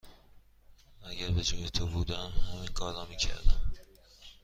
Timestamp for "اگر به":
1.03-1.43